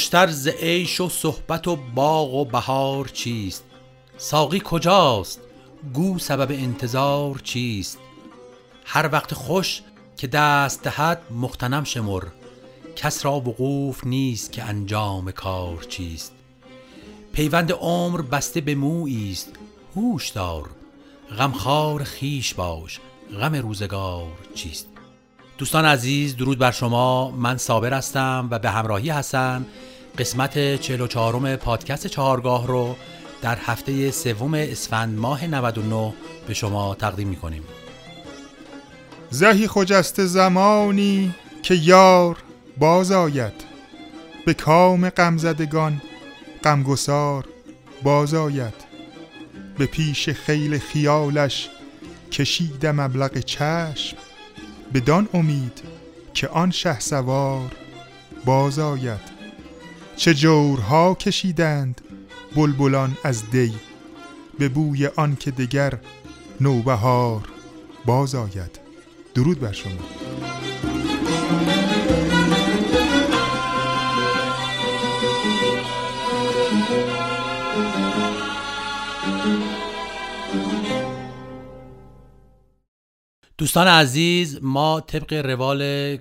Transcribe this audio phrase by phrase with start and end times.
[0.00, 3.64] خوشتر ز عیش و صحبت و باغ و بهار چیست؟
[4.18, 5.40] ساقی کجاست؟
[5.94, 7.98] گو سبب انتظار چیست؟
[8.84, 9.82] هر وقت خوش
[10.16, 12.22] که دست دهد مختنم شمر
[12.96, 16.32] کس را وقوف نیست که انجام کار چیست؟
[17.32, 19.52] پیوند عمر بسته به مویی است
[19.96, 20.70] هوش دار
[21.38, 23.00] غمخوار خیش باش
[23.40, 24.89] غم روزگار چیست؟
[25.60, 27.30] دوستان عزیز درود بر شما.
[27.30, 29.66] من صابر هستم و به همراهی حسن
[30.18, 32.96] قسمت 44 پادکست چهارگاه رو
[33.42, 36.12] در هفته سوم اسفند ماه 99
[36.46, 37.62] به شما تقدیم می کنیم
[39.30, 42.36] زهی خجست زمانی که یار
[42.78, 43.64] باز آید
[44.46, 46.02] به کام غمزدگان
[46.64, 47.44] غمگسار
[48.02, 48.74] باز آید
[49.78, 51.68] به پیش خیل خیالش
[52.32, 54.16] کشیدم مبلغ چشم.
[54.94, 55.82] بدان امید
[56.34, 57.70] که آن شه سوار
[58.44, 59.40] باز آید.
[60.16, 62.00] چه جورها کشیدند
[62.56, 63.74] بلبلان از دی
[64.58, 65.98] به بوی آن که دگر
[66.60, 67.42] نوبهار
[68.06, 68.80] باز آید.
[69.34, 69.92] درود بر شما.
[83.60, 86.16] دوستان عزیز ما طبق روال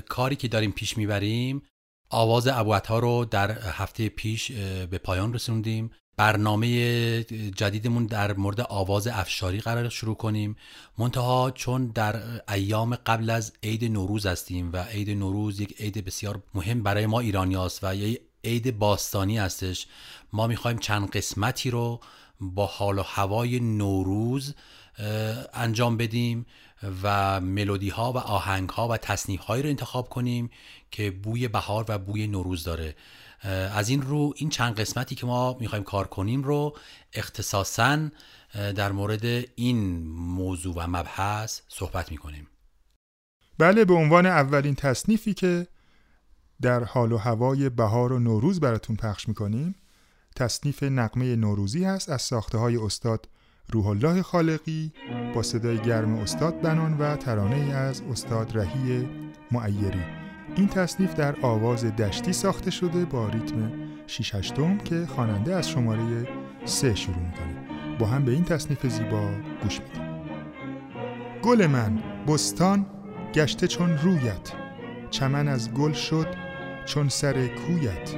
[0.00, 1.62] کاری که داریم پیش می‌بریم
[2.10, 4.52] آواز ابوعطا رو در هفته پیش
[4.90, 5.90] به پایان رسوندیم.
[6.16, 7.22] برنامه
[7.56, 10.56] جدیدمون در مورد آواز افشاری قرار شروع کنیم.
[10.98, 16.42] منتها چون در ایام قبل از عید نوروز هستیم و عید نوروز یک عید بسیار
[16.54, 19.86] مهم برای ما ایرانی هست و یک عید باستانی هستش
[20.32, 22.00] ما می‌خوایم چند قسمتی رو
[22.40, 24.54] با حال و هوای نوروز
[25.54, 26.46] انجام بدیم.
[27.02, 30.50] و ملودی ها و آهنگ ها و تصنیف هایی رو انتخاب کنیم
[30.90, 32.96] که بوی بهار و بوی نوروز داره.
[33.74, 36.76] از این رو این چند قسمتی که ما می‌خوایم کار کنیم رو
[37.12, 38.08] اختصاصا
[38.54, 42.48] در مورد این موضوع و مبحث صحبت می‌کنیم.
[43.58, 45.66] بله به عنوان اولین تصنیفی که
[46.62, 49.74] در حال و هوای بهار و نوروز براتون پخش می‌کنیم
[50.36, 53.28] تصنیف نقمه نوروزی هست از ساخته های استاد
[53.70, 54.92] روح الله خالقی
[55.34, 59.08] با صدای گرم استاد بنان و ترانه از استاد رهی
[59.52, 60.02] معیری.
[60.56, 63.72] این تصنیف در آواز دشتی ساخته شده با ریتم
[64.06, 66.28] 6 هشتم که خواننده از شماره
[66.64, 67.96] 3 شروع می‌کنه.
[67.98, 69.30] با هم به این تصنیف زیبا
[69.62, 70.02] گوش میدیم.
[71.42, 72.86] گل من بستان
[73.34, 74.52] گشته چون رویت.
[75.10, 76.26] چمن از گل شد
[76.86, 78.14] چون سر کویت.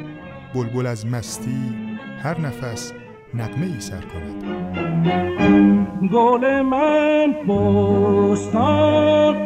[0.55, 1.75] بلبل از مستی
[2.23, 2.93] هر نفس
[3.39, 4.45] نقمه ای سر کند.
[6.13, 9.37] گل من بستان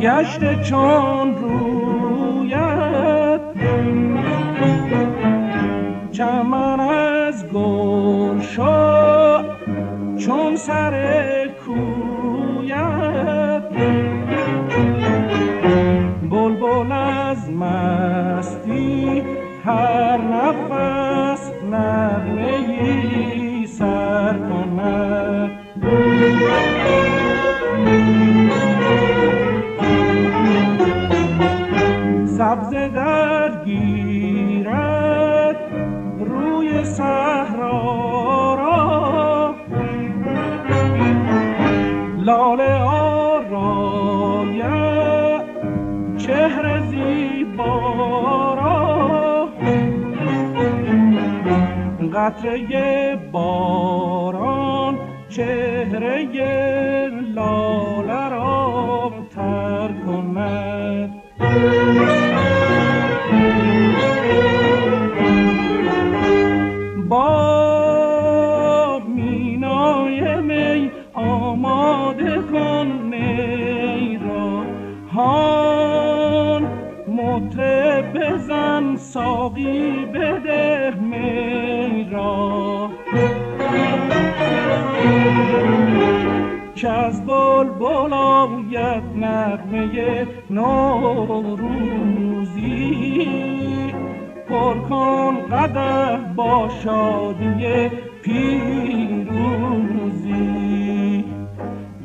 [0.00, 3.40] گشت چون رویت.
[6.12, 9.44] چمن از گل شد
[10.18, 13.62] چون سر کویت.
[16.30, 19.22] بلبل از مستی
[19.64, 20.73] هر نفس
[52.14, 56.24] قطره باران چهره
[57.34, 61.14] لاله را تر کند.
[67.08, 74.64] با مینای می آماده کن می را.
[75.12, 76.66] هان
[77.08, 80.43] مطرب بزن ساقی بده.
[86.74, 91.84] که از بلبل آید نغمه نوروزی
[94.48, 95.36] پر کن
[96.36, 97.90] با شادی
[98.22, 99.64] پیروزی.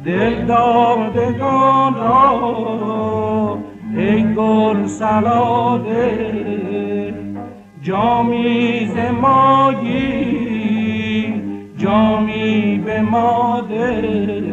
[0.06, 3.58] دل دادگان را
[3.96, 6.49] ای گل سلاده
[7.82, 10.00] جامی ز مایی
[11.78, 14.50] جامی به ماده.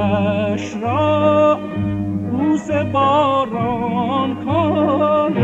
[0.00, 1.58] رویش را
[2.30, 5.34] بوس باران کن.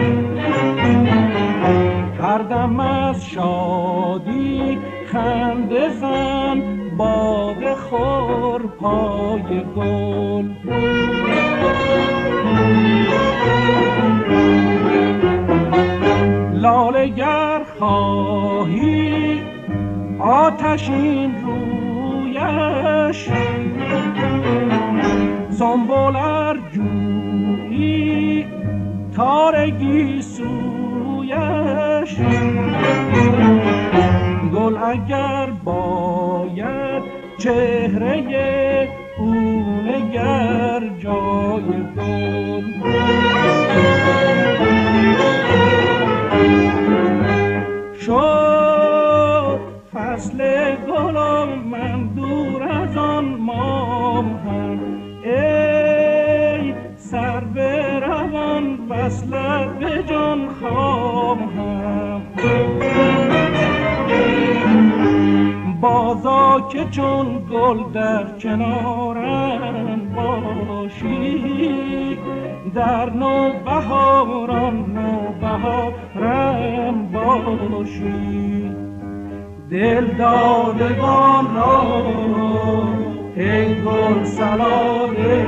[2.20, 2.42] هر
[2.80, 4.78] از شادی
[5.12, 6.62] خنده زن
[6.96, 10.48] باد خور پای گل.
[16.52, 19.40] لاله گر خواهی
[20.20, 23.28] آتشین رویش
[25.58, 26.16] سنبول
[26.72, 28.46] جویی
[29.16, 32.16] تارگی سویش.
[34.54, 37.02] گل اگر باید
[37.38, 38.88] چهره
[39.18, 39.34] او
[39.86, 42.62] نگر جای گل
[48.00, 49.60] شد
[49.94, 50.38] فصل
[50.88, 51.35] گلم
[66.76, 71.38] که چون گل در کنارم باشی
[72.74, 78.70] در نو بهاران نو بهارم باشی.
[79.70, 82.02] دل دادگان را
[83.36, 85.46] ای گل سلاله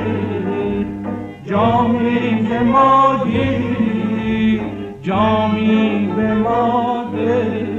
[1.45, 4.61] جامی به ما گیری
[5.01, 7.78] جامی به ما ده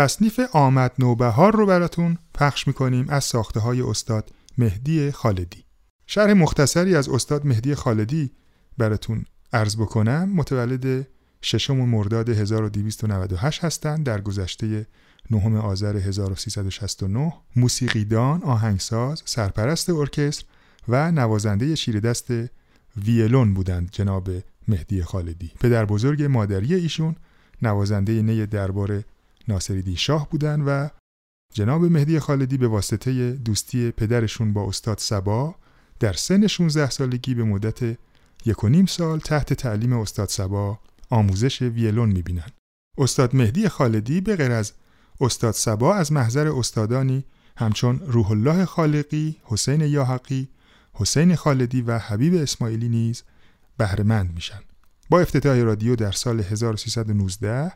[0.00, 5.64] تصنیف آمد نوبهار رو براتون پخش می‌کنیم از ساخته های استاد مهدی خالدی.
[6.06, 8.30] شرح مختصری از استاد مهدی خالدی
[8.78, 10.32] براتون عرض بکنم.
[10.34, 11.06] متولد
[11.42, 14.06] ششم مرداد 1298 هستند.
[14.06, 14.86] در گذشته
[15.30, 20.44] نهم آذر 1369 موسیقیدان، آهنگساز، سرپرست ارکستر
[20.88, 22.30] و نوازنده شیر دست
[23.04, 24.30] ویلون بودند جناب
[24.68, 25.52] مهدی خالدی.
[25.60, 27.16] پدر بزرگ مادری ایشون
[27.62, 29.04] نوازنده نی دربار
[29.50, 30.90] ناصریدی شاه بودند و
[31.54, 35.54] جناب مهدی خالدی به واسطه دوستی پدرشون با استاد سبا
[36.00, 37.98] در سن 16 سالگی به مدت
[38.44, 40.78] یک و نیم سال تحت تعلیم استاد سبا
[41.10, 42.52] آموزش ویلون می‌بینند.
[42.98, 44.72] استاد مهدی خالدی به غیر از
[45.20, 47.24] استاد سبا از محضر استادانی
[47.56, 50.48] همچون روح الله خالقی، حسین یاحقی،
[50.92, 53.22] حسین خالدی و حبیب اسماعیلی نیز
[53.76, 54.60] بهرهمند میشن.
[55.10, 57.72] با افتتاح رادیو در سال 1319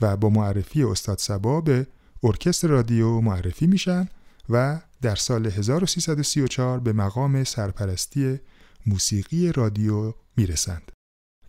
[0.00, 1.86] و با معرفی استاد سبا به
[2.22, 4.08] ارکستر رادیو معرفی میشن
[4.50, 8.40] و در سال 1334 به مقام سرپرستی
[8.86, 10.92] موسیقی رادیو می‌رسند.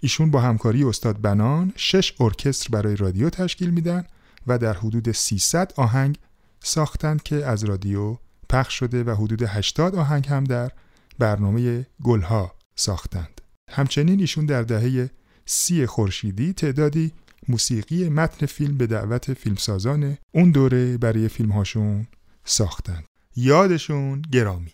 [0.02, 4.04] ایشون با همکاری استاد بنان شش ارکستر برای رادیو تشکیل میدن
[4.48, 6.18] و در حدود 300 آهنگ
[6.64, 8.18] ساختند که از رادیو
[8.50, 10.72] پخش شده و حدود 80 آهنگ هم در
[11.20, 13.42] برنامه گلها ساختند.
[13.72, 15.10] همچنین ایشون در دهه
[15.46, 17.12] سی خورشیدی تعدادی
[17.50, 22.08] موسیقی متن فیلم به دعوت فیلمسازان اون دوره برای فیلمهاشون
[22.46, 23.06] ساختند.
[23.36, 24.74] یادشون گرامی.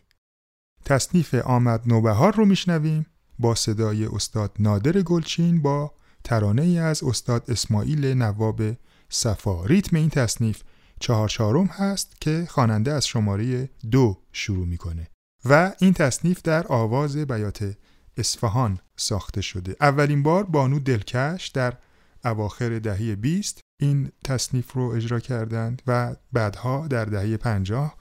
[0.86, 3.06] تصنیف آمد نوبهار رو میشنویم
[3.40, 8.62] با صدای استاد نادر گلچین با ترانه ای از استاد اسماعیل نواب
[9.10, 10.64] صفا ریتم این تصنیف
[11.00, 15.08] چهار چهارم هست که خواننده از شماره دو شروع می‌کنه
[15.46, 17.78] و این تصنیف در آواز بیات
[18.18, 21.78] اصفهان ساخته شده اولین بار بانو دلکش در
[22.26, 27.96] اواخر دهه 20 این تصنیف رو اجرا کردند و بعدها در دهه 50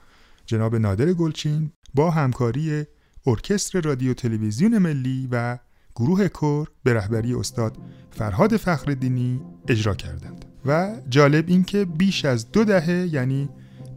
[0.45, 2.85] جناب نادر گلچین با همکاری
[3.27, 5.57] ارکستر رادیو تلویزیون ملی و
[5.95, 7.77] گروه کور به رهبری استاد
[8.11, 10.45] فرهاد فخردینی اجرا کردند.
[10.65, 13.49] و جالب این که بیش از دو دهه یعنی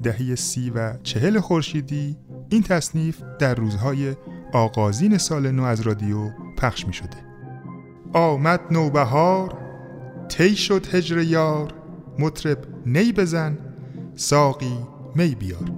[0.03, 2.17] دهه سی و چهل خورشیدی
[2.49, 4.17] این تصنیف در روزهای
[4.53, 7.17] آغازین سال نو از رادیو پخش می شده
[8.13, 9.64] آمد نوبهار
[10.29, 11.69] تی شد هجر یار
[12.19, 13.59] مطرب نی بزن
[14.17, 14.79] ساقی
[15.15, 15.71] می بیار.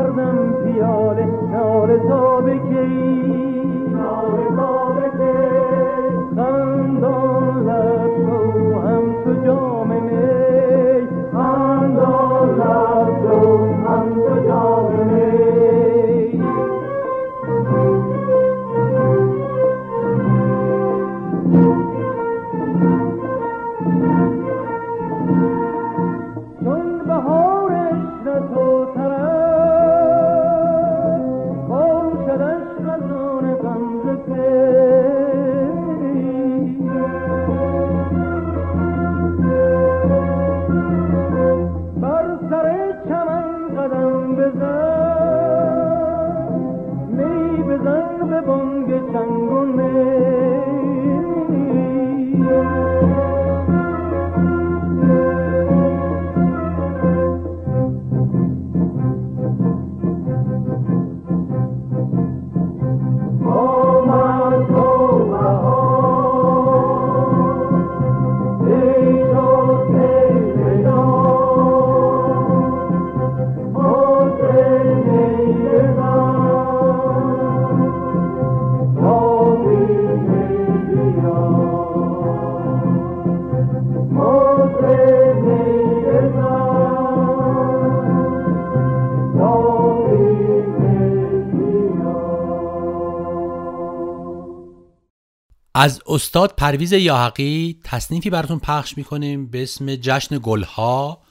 [0.00, 3.49] کردم پیاله ناله تا به کی؟
[44.52, 44.89] deserve.
[95.74, 101.22] از استاد پرویز یاحقی تصنیفی براتون پخش می‌کنیم به اسم جشن گلها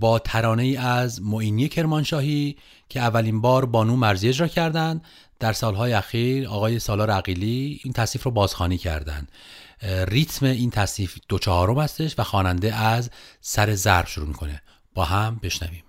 [0.00, 2.56] با ترانه ای از معینی کرمانشاهی
[2.88, 5.04] که اولین بار بانو مرزی اجرا کردند.
[5.38, 9.32] در سالهای اخیر آقای سالار عقیلی این تصنیف رو بازخوانی کردند.
[9.82, 14.62] ریتم این تصنیف دو چهارم هستش و خواننده از سر ضرب شروع می‌کنه.
[14.94, 15.82] با هم بشنویم.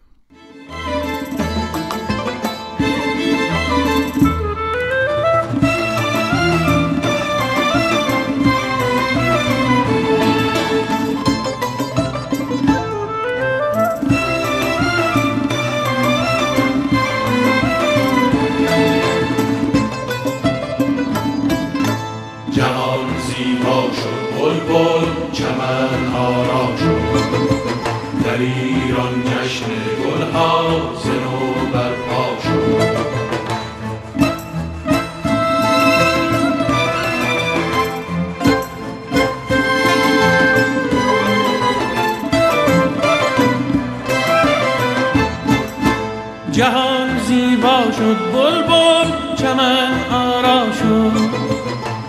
[46.58, 51.12] جهان زیبا شد بلبل چمن آرا شد.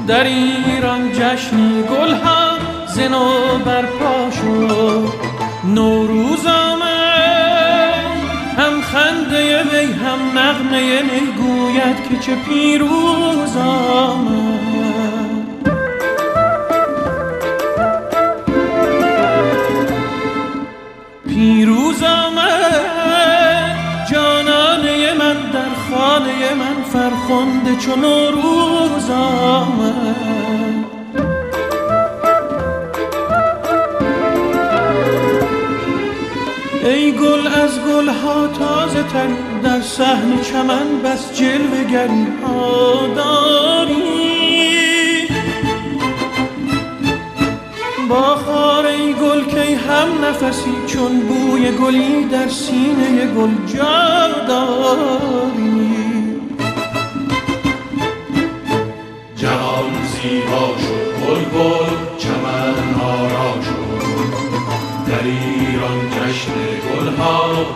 [0.07, 2.59] در ایران جشن گل هم
[2.95, 4.18] زنو برپا
[10.79, 14.49] هم نغمه می‌گوید که چه پیروز آمد.
[21.29, 22.03] پیروز
[25.91, 30.85] خانه من فرخنده چون روز آمد.
[36.85, 39.29] ای گل از گل ها تازه تر
[39.63, 44.29] در صحن چمن بس جلوه گری ها داری.
[48.09, 55.89] با خاره گل که هم نفسی چون بوی گلی در سینه گل جا داری.
[59.37, 63.99] جهان زیبا شد گل گل چمن ها شد.
[65.07, 67.68] در ایران جشن گل ها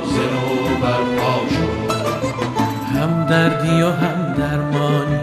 [3.33, 5.21] دردی و هم درمانی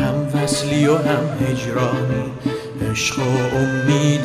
[0.00, 2.24] هم وصلی و هم هجرانی.
[2.90, 4.24] عشق و امید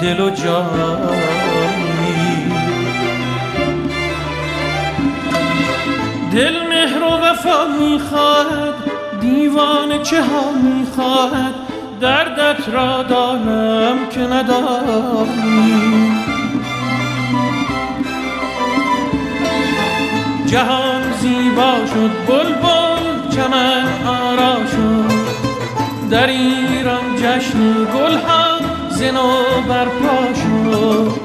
[0.00, 0.64] دل و جانی.
[6.32, 8.74] دل مهر و وفا می‌خواهد
[9.20, 11.54] دیوانه چه ها می‌خواهد.
[12.00, 15.74] دردت را دانم که ندانی.
[20.46, 25.14] جهان زیبا شد بلبل چمن آرا شد.
[26.10, 28.58] در ایران جشن گل ها
[28.90, 31.23] زنو برپا شد.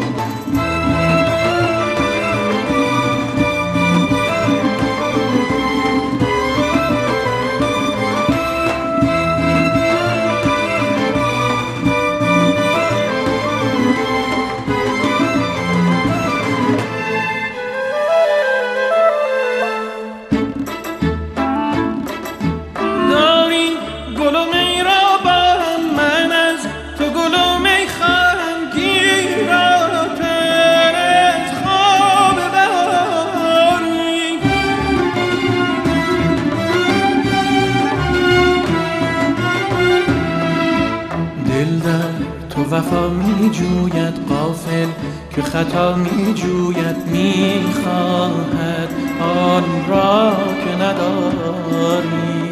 [45.69, 48.89] خطا می جوید می خواهد
[49.21, 50.31] آن را
[50.65, 52.49] که نداری.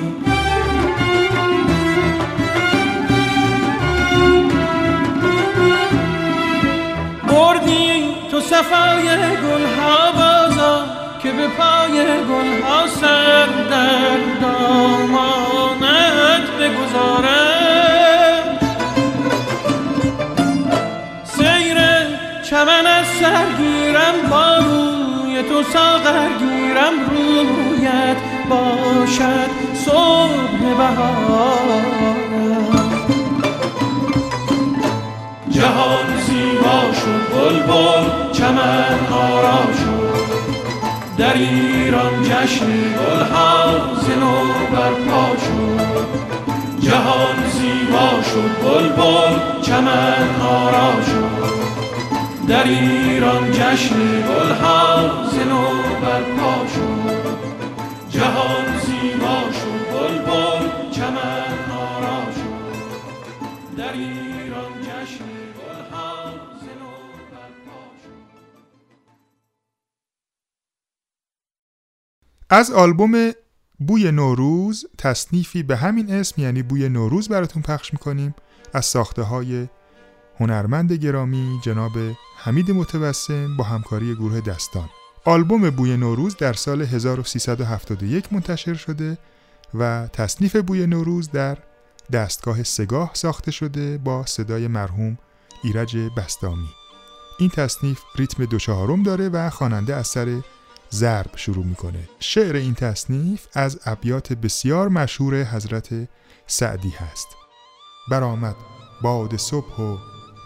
[7.28, 9.08] بردی تو صفای
[9.44, 10.76] گل ها بازا
[11.24, 18.44] که به پای گل ها سر در دامانت بگذارم.
[21.24, 21.78] سیر
[22.50, 28.18] چمن از سرگیرم با روی تو ساغر گیرم رویت
[28.50, 29.50] باشد
[29.86, 31.98] صبح بهارم
[35.50, 40.18] جهان زیبا شد بلبل چمن آرا شد.
[41.18, 44.38] در ایران جشن گلها زنو
[44.72, 46.08] برپا شد.
[46.80, 51.27] جهان زیبا شد بلبل چمن آرا شد.
[52.48, 57.38] در ایران جشن گلها زنو برپا شد.
[58.10, 63.78] جهان زیبا شد بلبل چمن آرا شد.
[63.78, 65.38] در ایران جشن
[72.50, 73.32] از آلبوم
[73.80, 78.36] بوی نوروز تصنیفی به همین اسم یعنی بوی نوروز براتون پخش می‌کنیم
[78.74, 79.68] از ساخته های
[80.39, 81.91] هنرمند گرامی جناب
[82.38, 84.89] حمید متوسم با همکاری گروه دستان.
[85.26, 89.17] آلبوم بوی نوروز در سال 1371 منتشر شده
[89.73, 91.58] و تصنیف بوی نوروز در
[92.12, 95.17] دستگاه سگاه ساخته شده با صدای مرحوم
[95.63, 96.69] ایرج بستامی.
[97.39, 100.41] این تصنیف ریتم دو چهارم داره و خواننده از سر
[100.91, 102.10] ضرب شروع می‌کنه.
[102.19, 105.89] شعر این تصنیف از ابیات بسیار مشهور حضرت
[106.47, 107.28] سعدی هست.
[108.12, 108.56] برآمد
[109.02, 109.97] باد صبح و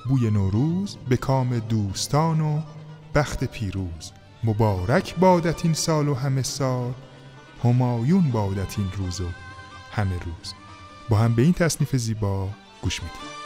[0.06, 2.62] بوی نوروز به کام دوستان و
[3.16, 4.12] بخت پیروز.
[4.44, 6.94] مبارک بادت این سال و همه سال
[7.64, 9.28] همایون بادت این روز و
[9.92, 10.54] همه روز.
[11.10, 12.50] با هم به این تصنیف زیبا
[12.82, 13.41] گوش میدیم.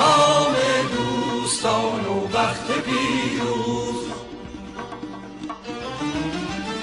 [0.00, 0.54] کام
[0.96, 4.04] دوستان و بخت پیروز.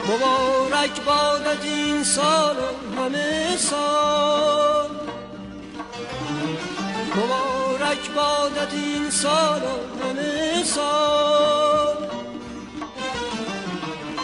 [0.10, 4.90] مبارک بادت این سال و همه سال.
[7.16, 11.98] مبارک بادت این سال و همه سال.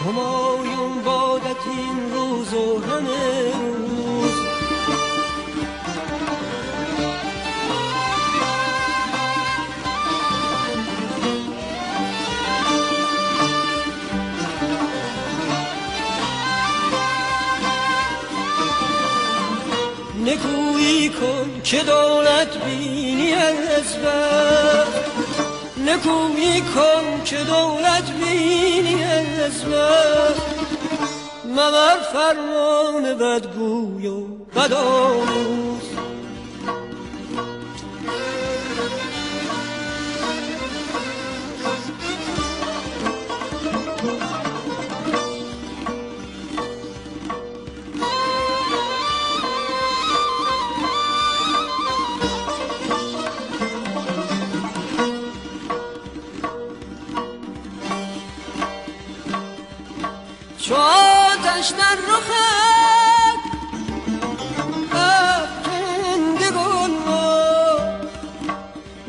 [0.04, 4.53] همایون بادت این روز و همه روز.
[20.84, 23.96] نکویی کن که دولت بینی از
[25.78, 29.64] نکویی کن که دولت بینی از
[31.44, 35.63] مبر فرمان بدگوی و بدآموز.
[60.68, 62.30] چو آتش در رخت
[64.92, 66.92] افکنده گل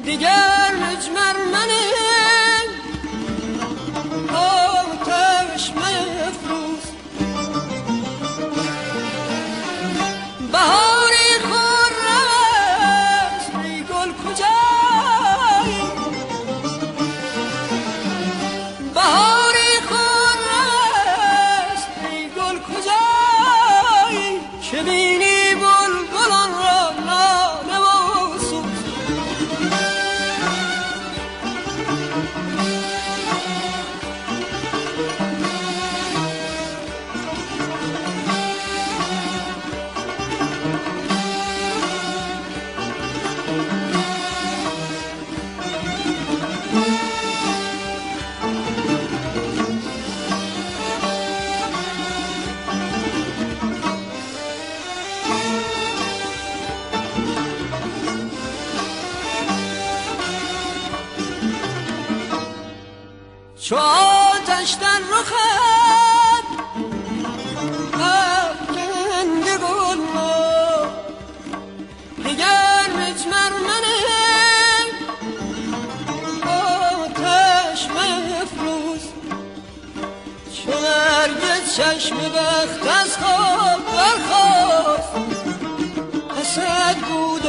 [0.03, 1.94] دیگر مجمر منه.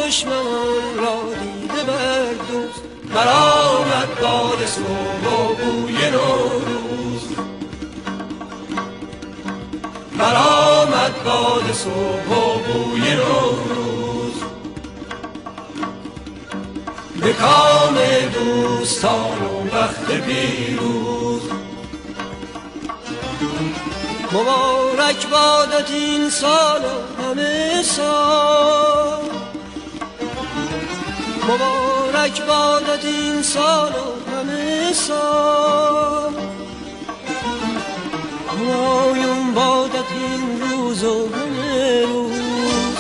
[0.07, 2.75] دشمنان را دیده بردوز
[3.15, 7.23] برآمد باد صبح و بوی نوروز.
[10.19, 14.35] برآمد باد صبح و بوی نوروز.
[17.21, 17.99] به کام
[18.35, 21.43] دوستان و بخت پیروز.
[24.33, 29.16] مبارک بادت این سال و همه سال.
[31.49, 36.35] مبارک بادت این سال و همه سال.
[38.49, 42.97] همایون بادت این روز و همه روز.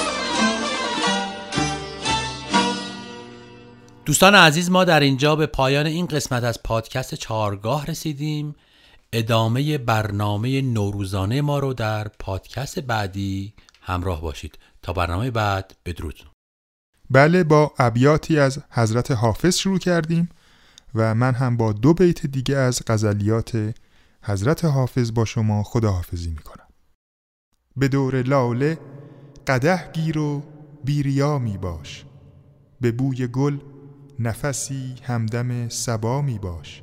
[4.04, 8.54] دوستان عزیز ما در اینجا به پایان این قسمت از پادکست چهارگاه رسیدیم.
[9.12, 14.59] ادامه برنامه نوروزانه ما رو در پادکست بعدی همراه باشید.
[14.82, 16.36] تا برنامه بعد بدرود.
[17.11, 20.29] بله با ابیاتی از حضرت حافظ شروع کردیم
[20.95, 23.75] و من هم با دو بیت دیگه از غزلیات
[24.23, 26.66] حضرت حافظ با شما خداحافظی می‌کنم.
[27.77, 28.79] به دور لاله
[29.47, 30.42] قده گیر و
[30.85, 32.05] بیریا می باش
[32.81, 33.59] به بوی گل
[34.19, 36.83] نفسی همدم سبا می باش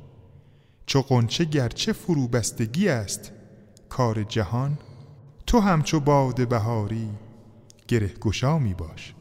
[0.86, 3.32] چو قنچه گرچه فرو بستگی است
[3.88, 4.78] کار جهان
[5.46, 7.08] تو همچو باد بهاری
[7.88, 9.14] گره گشا می باش